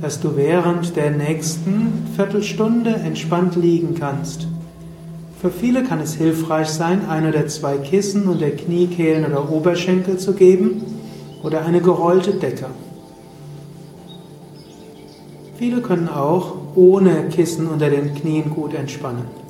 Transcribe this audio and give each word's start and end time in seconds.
dass 0.02 0.20
du 0.20 0.36
während 0.36 0.96
der 0.96 1.12
nächsten 1.12 2.08
Viertelstunde 2.16 2.92
entspannt 2.92 3.56
liegen 3.56 3.96
kannst. 3.96 4.48
Für 5.40 5.52
viele 5.52 5.84
kann 5.84 6.00
es 6.00 6.16
hilfreich 6.16 6.70
sein, 6.70 7.08
ein 7.08 7.28
oder 7.28 7.48
zwei 7.48 7.78
Kissen 7.78 8.28
unter 8.28 8.50
Kniekehlen 8.50 9.26
oder 9.26 9.52
Oberschenkel 9.52 10.18
zu 10.18 10.34
geben 10.34 10.84
oder 11.44 11.66
eine 11.66 11.82
gerollte 11.82 12.34
Decke. 12.34 12.68
Viele 15.58 15.82
können 15.82 16.10
auch 16.10 16.56
ohne 16.76 17.30
Kissen 17.30 17.68
unter 17.68 17.90
den 17.90 18.16
Knien 18.16 18.50
gut 18.50 18.74
entspannen. 18.74 19.41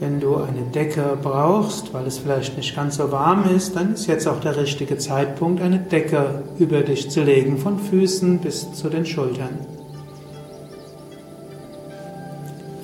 Wenn 0.00 0.18
du 0.18 0.36
eine 0.36 0.62
Decke 0.62 1.18
brauchst, 1.22 1.92
weil 1.92 2.06
es 2.06 2.16
vielleicht 2.16 2.56
nicht 2.56 2.74
ganz 2.74 2.96
so 2.96 3.12
warm 3.12 3.44
ist, 3.54 3.76
dann 3.76 3.92
ist 3.92 4.06
jetzt 4.06 4.26
auch 4.26 4.40
der 4.40 4.56
richtige 4.56 4.96
Zeitpunkt, 4.96 5.60
eine 5.60 5.78
Decke 5.78 6.42
über 6.58 6.80
dich 6.80 7.10
zu 7.10 7.22
legen, 7.22 7.58
von 7.58 7.78
Füßen 7.78 8.38
bis 8.38 8.72
zu 8.72 8.88
den 8.88 9.04
Schultern. 9.04 9.58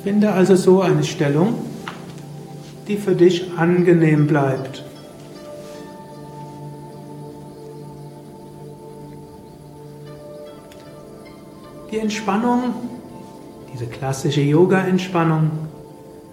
Finde 0.04 0.30
also 0.30 0.56
so 0.56 0.82
eine 0.82 1.02
Stellung, 1.04 1.54
die 2.86 2.98
für 2.98 3.14
dich 3.14 3.50
angenehm 3.56 4.26
bleibt. 4.26 4.84
Die 11.90 11.98
Entspannung, 11.98 12.74
diese 13.72 13.86
klassische 13.86 14.42
Yoga-Entspannung, 14.42 15.65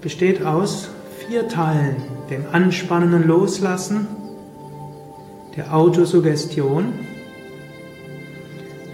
besteht 0.03 0.45
aus 0.45 0.89
vier 1.25 1.47
Teilen. 1.47 1.95
Dem 2.29 2.43
Anspannenden 2.51 3.25
Loslassen, 3.25 4.07
der 5.55 5.73
Autosuggestion, 5.73 6.93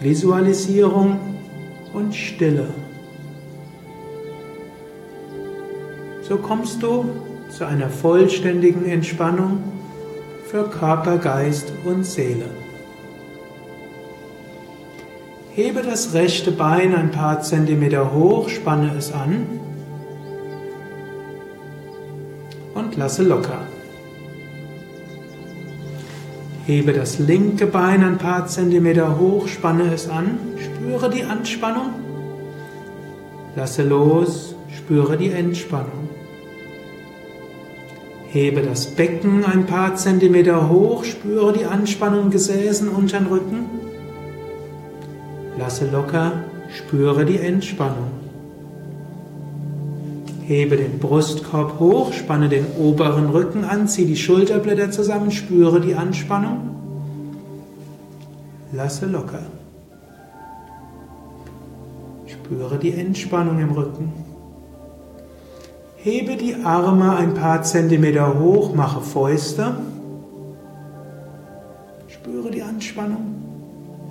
Visualisierung 0.01 1.19
und 1.93 2.15
Stille. 2.15 2.67
So 6.21 6.37
kommst 6.37 6.83
du 6.83 7.05
zu 7.49 7.65
einer 7.65 7.89
vollständigen 7.89 8.85
Entspannung 8.85 9.63
für 10.45 10.65
Körper, 10.65 11.17
Geist 11.17 11.71
und 11.85 12.05
Seele. 12.05 12.45
Hebe 15.53 15.81
das 15.81 16.13
rechte 16.13 16.51
Bein 16.51 16.93
ein 16.93 17.09
paar 17.09 17.41
Zentimeter 17.41 18.13
hoch, 18.13 18.49
spanne 18.49 18.93
es 18.95 19.11
an 19.11 19.68
und 22.89 22.97
lasse 22.97 23.23
locker. 23.23 23.59
Hebe 26.65 26.93
das 26.93 27.19
linke 27.19 27.67
Bein 27.67 28.03
ein 28.03 28.17
paar 28.17 28.47
Zentimeter 28.47 29.19
hoch, 29.19 29.47
spanne 29.47 29.93
es 29.93 30.09
an, 30.09 30.39
spüre 30.57 31.09
die 31.09 31.23
Anspannung, 31.23 31.93
lasse 33.55 33.83
los, 33.83 34.55
spüre 34.75 35.17
die 35.17 35.31
Entspannung. 35.31 36.09
Hebe 38.27 38.61
das 38.61 38.85
Becken 38.87 39.43
ein 39.43 39.65
paar 39.65 39.95
Zentimeter 39.95 40.69
hoch, 40.69 41.03
spüre 41.03 41.53
die 41.53 41.65
Anspannung 41.65 42.29
Gesäßen 42.29 42.87
unter 42.87 43.19
den 43.19 43.27
Rücken. 43.27 43.65
Lasse 45.57 45.89
locker, 45.91 46.43
spüre 46.75 47.25
die 47.25 47.39
Entspannung. 47.39 48.28
Hebe 50.49 50.77
den 50.77 50.97
Brustkorb 50.97 51.79
hoch, 51.79 52.11
spanne 52.11 52.49
den 52.49 52.65
oberen 52.75 53.29
Rücken 53.29 53.65
an, 53.65 53.87
ziehe 53.87 54.07
die 54.07 54.15
Schulterblätter 54.15 54.89
zusammen, 54.89 55.29
spüre 55.29 55.79
die 55.79 55.93
Anspannung. 55.93 56.71
Lasse 58.71 59.05
locker. 59.05 59.43
Spüre 62.25 62.79
die 62.79 62.93
Entspannung 62.93 63.59
im 63.59 63.69
Rücken. 63.69 64.11
Hebe 65.97 66.35
die 66.35 66.55
Arme 66.55 67.15
ein 67.15 67.35
paar 67.35 67.61
Zentimeter 67.61 68.39
hoch, 68.39 68.73
mache 68.73 69.01
Fäuste. 69.01 69.75
Spüre 72.07 72.49
die 72.49 72.63
Anspannung. 72.63 73.35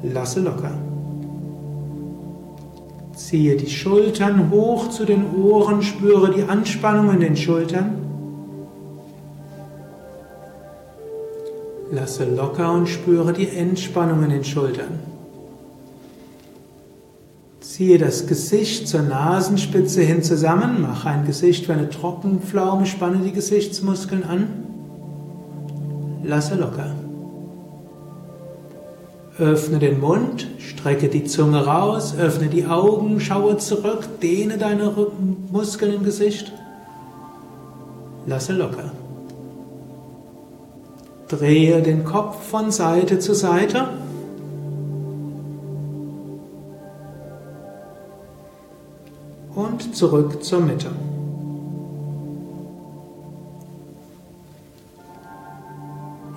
Lasse 0.05 0.39
locker. 0.39 0.71
Ziehe 3.19 3.57
die 3.57 3.69
Schultern 3.69 4.49
hoch 4.53 4.91
zu 4.91 5.05
den 5.05 5.35
Ohren, 5.35 5.83
spüre 5.83 6.33
die 6.33 6.45
Anspannung 6.45 7.13
in 7.13 7.19
den 7.21 7.37
Schultern. 7.37 7.97
Lasse 11.91 12.27
locker 12.27 12.73
und 12.73 12.87
spüre 12.87 13.33
die 13.33 13.49
Entspannung 13.49 14.23
in 14.23 14.31
den 14.31 14.45
Schultern. 14.45 15.01
Ziehe 17.59 17.99
das 17.99 18.29
Gesicht 18.29 18.87
zur 18.87 19.03
Nasenspitze 19.03 20.03
hin 20.03 20.23
zusammen, 20.23 20.81
mache 20.81 21.09
ein 21.09 21.27
Gesicht 21.27 21.69
wie 21.69 21.73
eine 21.73 21.91
Trockenpflaume, 21.91 22.87
spanne 22.87 23.19
die 23.25 23.33
Gesichtsmuskeln 23.33 24.23
an, 24.23 24.49
lasse 26.23 26.55
locker. 26.55 26.95
Öffne 29.39 29.79
den 29.79 30.01
Mund, 30.01 30.49
strecke 30.59 31.09
die 31.09 31.25
Zunge 31.25 31.65
raus, 31.65 32.15
öffne 32.19 32.49
die 32.49 32.67
Augen, 32.67 33.21
schaue 33.21 33.57
zurück, 33.59 34.21
dehne 34.21 34.59
deine 34.59 34.93
Muskeln 35.53 35.95
im 35.95 36.05
Gesicht, 36.05 36.53
lasse 38.27 38.53
locker. 38.53 38.93
Drehe 41.29 41.83
den 41.83 42.05
Kopf 42.05 42.43
von 42.49 42.71
Seite 42.71 43.19
zu 43.19 43.35
Seite. 43.35 43.89
und 49.59 49.97
zurück 49.97 50.45
zur 50.45 50.61
Mitte. 50.61 50.91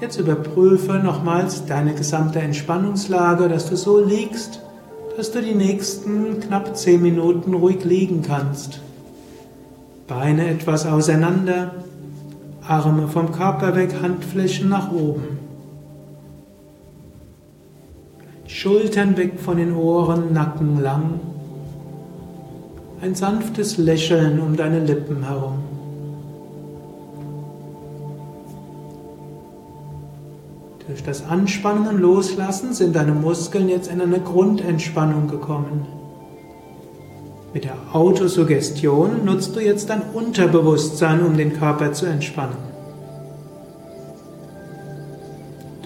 Jetzt 0.01 0.19
überprüfe 0.19 0.93
nochmals 0.93 1.67
deine 1.67 1.93
gesamte 1.93 2.39
Entspannungslage, 2.39 3.47
dass 3.47 3.69
du 3.69 3.77
so 3.77 4.03
liegst, 4.03 4.59
dass 5.15 5.31
du 5.31 5.43
die 5.43 5.53
nächsten 5.53 6.39
knapp 6.39 6.75
10 6.75 6.99
Minuten 6.99 7.53
ruhig 7.53 7.85
liegen 7.85 8.23
kannst. 8.23 8.81
Beine 10.07 10.49
etwas 10.49 10.87
auseinander, 10.87 11.75
Arme 12.67 13.07
vom 13.09 13.31
Körper 13.31 13.75
weg, 13.75 13.95
Handflächen 14.01 14.69
nach 14.69 14.91
oben. 14.91 15.37
Schultern 18.47 19.15
weg 19.17 19.39
von 19.39 19.57
den 19.57 19.75
Ohren, 19.75 20.33
Nacken 20.33 20.81
lang 20.81 21.19
ein 23.01 23.15
sanftes 23.15 23.77
Lächeln 23.77 24.39
um 24.39 24.55
deine 24.55 24.79
Lippen 24.79 25.23
herum. 25.23 25.70
Durch 30.91 31.03
das 31.03 31.25
Anspannen 31.25 31.87
und 31.87 32.01
Loslassen 32.01 32.73
sind 32.73 32.97
deine 32.97 33.13
Muskeln 33.13 33.69
jetzt 33.69 33.89
in 33.89 34.01
eine 34.01 34.19
Grundentspannung 34.19 35.29
gekommen. 35.29 35.85
Mit 37.53 37.63
der 37.63 37.77
Autosuggestion 37.93 39.23
nutzt 39.23 39.55
du 39.55 39.61
jetzt 39.61 39.89
dein 39.89 40.01
Unterbewusstsein, 40.13 41.25
um 41.25 41.37
den 41.37 41.53
Körper 41.53 41.93
zu 41.93 42.07
entspannen. 42.07 42.57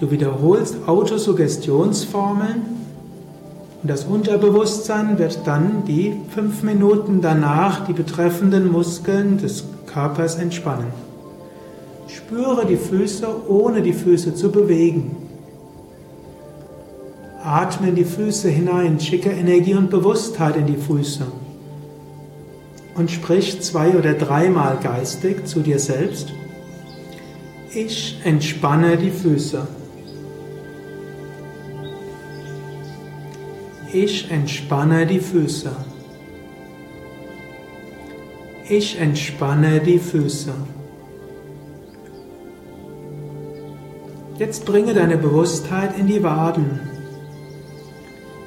Du 0.00 0.10
wiederholst 0.10 0.88
Autosuggestionsformeln 0.88 2.62
und 3.82 3.88
das 3.88 4.06
Unterbewusstsein 4.06 5.20
wird 5.20 5.38
dann 5.44 5.84
die 5.86 6.16
fünf 6.34 6.64
Minuten 6.64 7.20
danach 7.20 7.86
die 7.86 7.92
betreffenden 7.92 8.72
Muskeln 8.72 9.38
des 9.38 9.62
Körpers 9.86 10.34
entspannen. 10.34 11.05
Spüre 12.08 12.66
die 12.66 12.76
Füße, 12.76 13.26
ohne 13.48 13.82
die 13.82 13.92
Füße 13.92 14.34
zu 14.34 14.50
bewegen. 14.50 15.16
Atme 17.42 17.88
in 17.88 17.94
die 17.94 18.04
Füße 18.04 18.48
hinein, 18.48 18.98
schicke 18.98 19.30
Energie 19.30 19.74
und 19.74 19.90
Bewusstheit 19.90 20.56
in 20.56 20.66
die 20.66 20.76
Füße. 20.76 21.26
Und 22.96 23.10
sprich 23.10 23.60
zwei 23.60 23.96
oder 23.96 24.14
dreimal 24.14 24.78
geistig 24.82 25.46
zu 25.46 25.60
dir 25.60 25.78
selbst. 25.78 26.32
Ich 27.72 28.20
entspanne 28.24 28.96
die 28.96 29.10
Füße. 29.10 29.66
Ich 33.92 34.30
entspanne 34.30 35.06
die 35.06 35.20
Füße. 35.20 35.70
Ich 38.68 38.98
entspanne 38.98 39.80
die 39.80 39.98
Füße. 39.98 40.52
Jetzt 44.38 44.66
bringe 44.66 44.92
deine 44.92 45.16
Bewusstheit 45.16 45.98
in 45.98 46.06
die 46.06 46.22
Waden. 46.22 46.80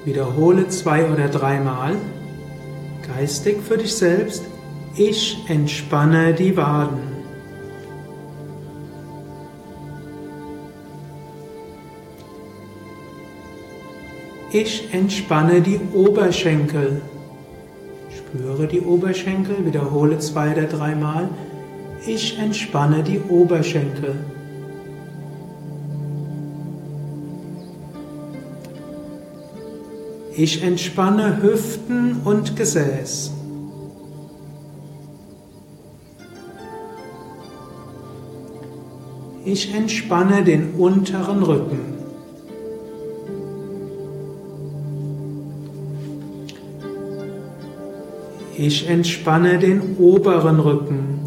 Wiederhole 0.06 0.68
zwei 0.68 1.12
oder 1.12 1.27
dreimal 1.27 1.95
geistig 3.15 3.57
für 3.62 3.77
dich 3.77 3.95
selbst. 3.95 4.44
Ich 4.95 5.38
entspanne 5.47 6.33
die 6.33 6.56
Waden. 6.56 7.00
Ich 14.51 14.94
entspanne 14.94 15.62
die 15.62 15.80
Oberschenkel. 15.94 17.01
Spüre 18.15 18.68
die 18.68 18.81
Oberschenkel, 18.81 19.65
wiederhole 19.65 20.18
zwei 20.19 20.53
oder 20.53 20.65
dreimal. 20.65 21.30
Ich 22.06 22.39
entspanne 22.39 23.03
die 23.03 23.19
Oberschenkel. 23.19 24.15
Ich 30.35 30.63
entspanne 30.63 31.41
Hüften 31.41 32.21
und 32.23 32.55
Gesäß. 32.55 33.31
Ich 39.45 39.73
entspanne 39.73 40.43
den 40.43 40.75
unteren 40.75 41.41
Rücken. 41.43 41.79
Ich 48.55 48.87
entspanne 48.87 49.57
den 49.57 49.95
oberen 49.97 50.59
Rücken. 50.59 51.19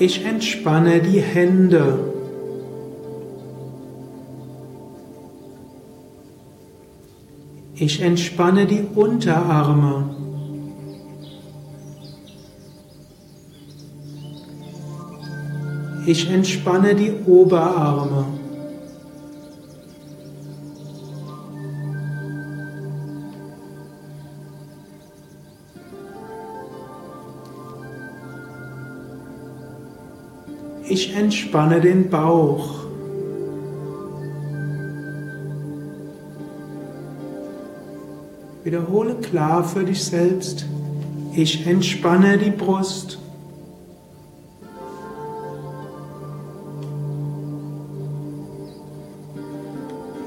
Ich 0.00 0.24
entspanne 0.24 1.02
die 1.02 1.20
Hände. 1.20 1.98
Ich 7.74 8.00
entspanne 8.00 8.64
die 8.64 8.86
Unterarme. 8.94 10.16
Ich 16.06 16.30
entspanne 16.30 16.94
die 16.94 17.12
Oberarme. 17.26 18.39
Entspanne 31.20 31.80
den 31.80 32.08
Bauch. 32.08 32.80
Wiederhole 38.64 39.14
klar 39.16 39.64
für 39.64 39.84
dich 39.84 40.02
selbst. 40.02 40.66
Ich 41.34 41.66
entspanne 41.66 42.38
die 42.38 42.50
Brust. 42.50 43.18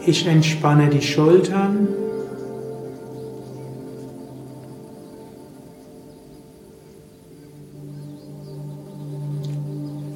Ich 0.06 0.28
entspanne 0.28 0.90
die 0.90 1.02
Schultern. 1.02 1.88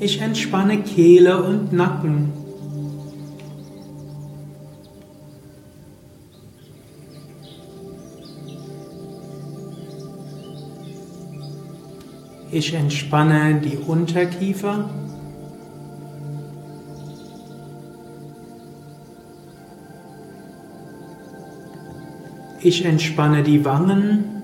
Ich 0.07 0.21
entspanne 0.21 0.83
Kehle 0.83 1.43
und 1.43 1.73
Nacken. 1.73 2.31
Ich 12.49 12.73
entspanne 12.73 13.59
die 13.59 13.75
Unterkiefer. 13.75 14.89
Ich 22.61 22.85
entspanne 22.85 23.43
die 23.43 23.65
Wangen. 23.65 24.36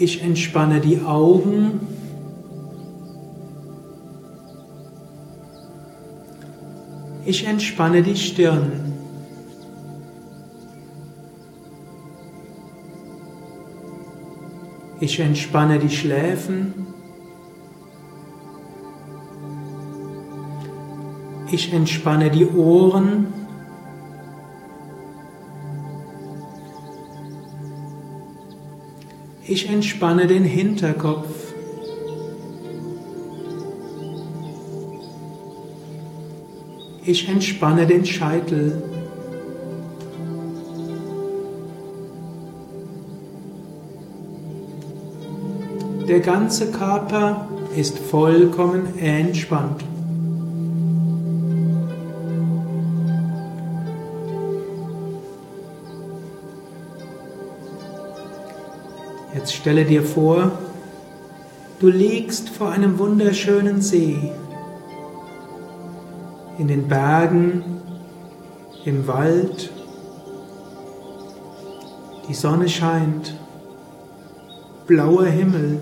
Ich 0.00 0.22
entspanne 0.22 0.80
die 0.80 1.00
Augen. 1.00 1.80
Ich 7.24 7.44
entspanne 7.44 8.00
die 8.02 8.14
Stirn. 8.14 8.94
Ich 15.00 15.18
entspanne 15.18 15.80
die 15.80 15.90
Schläfen. 15.90 16.74
Ich 21.50 21.72
entspanne 21.72 22.30
die 22.30 22.46
Ohren. 22.46 23.37
Ich 29.50 29.66
entspanne 29.70 30.26
den 30.26 30.44
Hinterkopf. 30.44 31.54
Ich 37.06 37.26
entspanne 37.30 37.86
den 37.86 38.04
Scheitel. 38.04 38.82
Der 46.06 46.20
ganze 46.20 46.70
Körper 46.70 47.48
ist 47.74 47.98
vollkommen 47.98 48.98
entspannt. 48.98 49.82
Stelle 59.58 59.84
dir 59.84 60.04
vor, 60.04 60.52
du 61.80 61.88
liegst 61.88 62.48
vor 62.48 62.70
einem 62.70 62.98
wunderschönen 62.98 63.82
See, 63.82 64.30
in 66.58 66.68
den 66.68 66.86
Bergen, 66.86 67.64
im 68.84 69.08
Wald, 69.08 69.70
die 72.28 72.34
Sonne 72.34 72.68
scheint, 72.68 73.34
blauer 74.86 75.26
Himmel. 75.26 75.80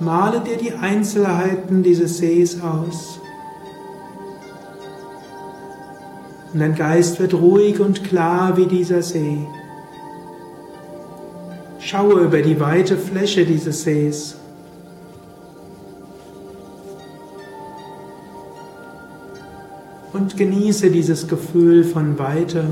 Male 0.00 0.40
dir 0.40 0.56
die 0.56 0.72
Einzelheiten 0.72 1.84
dieses 1.84 2.18
Sees 2.18 2.60
aus. 2.60 3.20
Und 6.52 6.60
dein 6.60 6.74
Geist 6.74 7.20
wird 7.20 7.32
ruhig 7.34 7.78
und 7.78 8.02
klar 8.02 8.56
wie 8.56 8.66
dieser 8.66 9.02
See. 9.02 9.46
Schaue 11.86 12.18
über 12.18 12.42
die 12.42 12.58
weite 12.58 12.96
Fläche 12.96 13.46
dieses 13.46 13.84
Sees. 13.84 14.34
Und 20.12 20.36
genieße 20.36 20.90
dieses 20.90 21.28
Gefühl 21.28 21.84
von 21.84 22.18
Weite, 22.18 22.64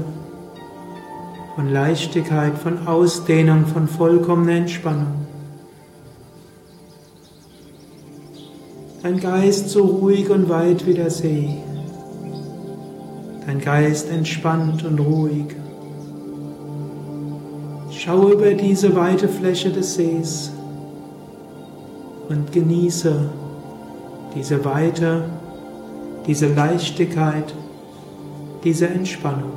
von 1.54 1.70
Leichtigkeit, 1.70 2.58
von 2.58 2.88
Ausdehnung, 2.88 3.66
von 3.66 3.86
vollkommener 3.86 4.56
Entspannung. 4.56 5.14
Dein 9.04 9.20
Geist 9.20 9.68
so 9.68 9.84
ruhig 9.84 10.28
und 10.28 10.48
weit 10.48 10.88
wie 10.88 10.94
der 10.94 11.10
See. 11.10 11.58
Dein 13.46 13.60
Geist 13.60 14.10
entspannt 14.10 14.84
und 14.84 14.98
ruhig. 14.98 15.54
Schaue 18.04 18.32
über 18.32 18.52
diese 18.52 18.94
weite 18.94 19.26
Fläche 19.26 19.70
des 19.70 19.94
Sees 19.94 20.52
und 22.28 22.52
genieße 22.52 23.30
diese 24.34 24.62
Weite, 24.62 25.24
diese 26.26 26.52
Leichtigkeit, 26.52 27.54
diese 28.62 28.88
Entspannung. 28.88 29.52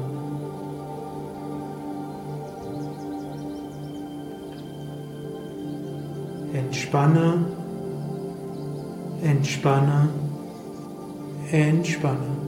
Entspanne, 6.54 7.48
entspanne, 9.24 10.08
entspanne. 11.52 12.47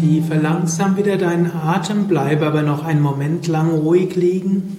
Vertiefe 0.00 0.34
langsam 0.36 0.96
wieder 0.96 1.18
deinen 1.18 1.52
Atem, 1.52 2.08
bleibe 2.08 2.46
aber 2.46 2.62
noch 2.62 2.86
einen 2.86 3.02
Moment 3.02 3.46
lang 3.48 3.70
ruhig 3.70 4.16
liegen. 4.16 4.78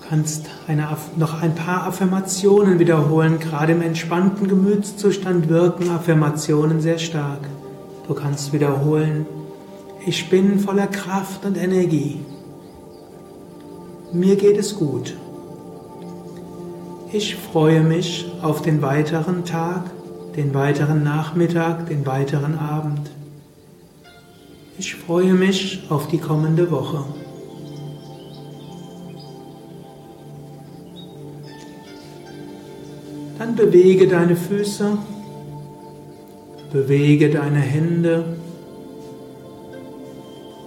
Du 0.00 0.08
kannst 0.08 0.46
eine, 0.68 0.88
noch 1.16 1.42
ein 1.42 1.54
paar 1.54 1.86
Affirmationen 1.86 2.78
wiederholen. 2.78 3.38
Gerade 3.38 3.72
im 3.72 3.82
entspannten 3.82 4.48
Gemütszustand 4.48 5.50
wirken 5.50 5.90
Affirmationen 5.90 6.80
sehr 6.80 6.98
stark. 6.98 7.40
Du 8.08 8.14
kannst 8.14 8.54
wiederholen, 8.54 9.26
ich 10.06 10.30
bin 10.30 10.60
voller 10.60 10.86
Kraft 10.86 11.44
und 11.44 11.58
Energie. 11.58 12.20
Mir 14.14 14.36
geht 14.36 14.56
es 14.56 14.76
gut. 14.76 15.14
Ich 17.16 17.36
freue 17.36 17.84
mich 17.84 18.26
auf 18.42 18.62
den 18.62 18.82
weiteren 18.82 19.44
Tag, 19.44 19.84
den 20.34 20.52
weiteren 20.52 21.04
Nachmittag, 21.04 21.86
den 21.86 22.04
weiteren 22.06 22.58
Abend. 22.58 23.08
Ich 24.80 24.96
freue 24.96 25.34
mich 25.34 25.84
auf 25.90 26.08
die 26.08 26.18
kommende 26.18 26.72
Woche. 26.72 27.04
Dann 33.38 33.54
bewege 33.54 34.08
deine 34.08 34.34
Füße, 34.34 34.98
bewege 36.72 37.30
deine 37.30 37.60
Hände, 37.60 38.24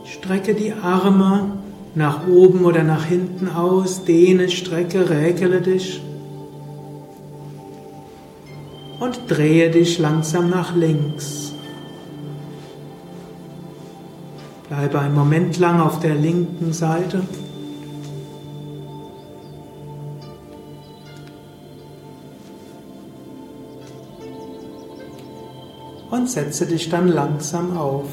strecke 0.06 0.56
die 0.56 0.72
Arme 0.72 1.58
nach 1.94 2.26
oben 2.26 2.64
oder 2.64 2.84
nach 2.84 3.04
hinten 3.04 3.50
aus, 3.50 4.06
dehne, 4.06 4.48
strecke, 4.48 5.10
räkele 5.10 5.60
dich 5.60 6.04
und 9.08 9.20
drehe 9.30 9.72
dich 9.72 10.00
langsam 10.00 10.50
nach 10.50 10.76
links. 10.76 11.54
Bleibe 14.68 15.00
einen 15.00 15.16
Moment 15.16 15.58
lang 15.60 15.80
auf 15.80 16.00
der 16.02 16.14
linken 16.14 16.74
Seite. 16.74 17.22
Und 26.12 26.30
setze 26.30 26.66
dich 26.66 26.90
dann 26.90 27.08
langsam 27.08 27.78
auf. 27.78 28.10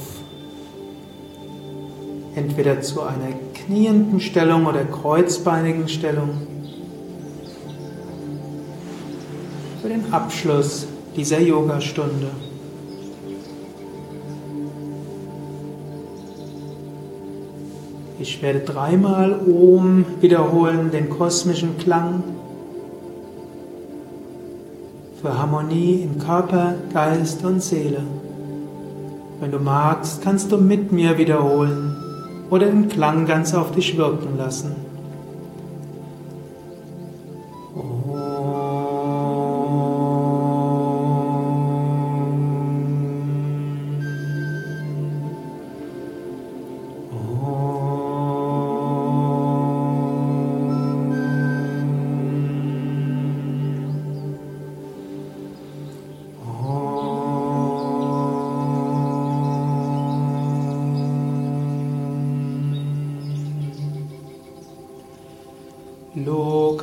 Entweder 2.37 2.83
zu 2.83 3.03
einer 3.03 3.33
knienden 3.55 4.21
Stellung 4.21 4.67
oder 4.67 4.85
kreuzbeinigen 4.85 5.89
Stellung. 5.89 6.54
Abschluss 10.13 10.87
dieser 11.17 11.41
Yogastunde. 11.41 12.31
Ich 18.19 18.41
werde 18.43 18.61
dreimal 18.61 19.41
Om 19.47 20.05
wiederholen, 20.21 20.91
den 20.91 21.11
kosmischen 21.11 21.77
Klang 21.79 22.23
für 25.21 25.39
Harmonie 25.39 26.03
in 26.03 26.19
Körper, 26.19 26.75
Geist 26.93 27.45
und 27.45 27.63
Seele. 27.63 28.03
Wenn 29.41 29.51
du 29.51 29.59
magst, 29.59 30.23
kannst 30.23 30.53
du 30.53 30.59
mit 30.59 30.93
mir 30.93 31.19
wiederholen 31.19 31.97
oder 32.51 32.67
den 32.67 32.89
Klang 32.89 33.27
ganz 33.27 33.53
auf 33.55 33.73
dich 33.73 33.97
wirken 33.97 34.39
lassen. 34.39 34.94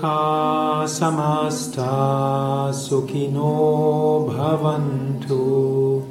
Loka 0.02 0.88
samasta 0.88 2.74
sukhino 2.74 4.26
bhavantu 4.26 6.02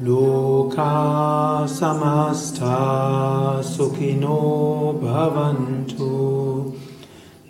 Loka 0.00 1.66
samasta 1.66 3.58
sukhino 3.60 5.00
bhavantu 5.02 6.72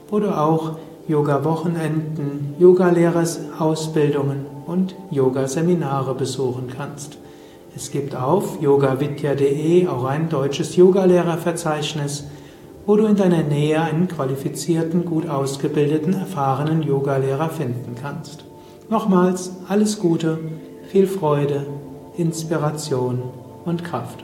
wo 0.09 0.19
du 0.19 0.37
auch 0.37 0.71
Yoga-Wochenenden, 1.07 2.55
Yogalehrerausbildungen 2.59 4.45
und 4.65 4.95
Yoga-Seminare 5.11 6.13
besuchen 6.13 6.67
kannst. 6.75 7.17
Es 7.77 7.91
gibt 7.91 8.15
auf 8.15 8.59
yogavidya.de 8.59 9.87
auch 9.87 10.05
ein 10.05 10.29
deutsches 10.29 10.75
Yogalehrerverzeichnis, 10.77 12.25
wo 12.87 12.95
du 12.95 13.05
in 13.05 13.15
deiner 13.15 13.43
Nähe 13.43 13.79
einen 13.79 14.07
qualifizierten, 14.07 15.05
gut 15.05 15.29
ausgebildeten, 15.29 16.15
erfahrenen 16.15 16.81
Yogalehrer 16.81 17.49
finden 17.49 17.93
kannst. 18.01 18.45
Nochmals 18.89 19.51
alles 19.69 19.99
Gute, 19.99 20.39
viel 20.87 21.05
Freude, 21.05 21.67
Inspiration 22.17 23.21
und 23.63 23.83
Kraft. 23.83 24.23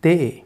day。 0.00 0.44